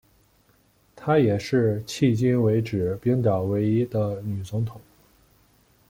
[0.95, 4.81] 她也是迄今为止冰岛唯一的女总统。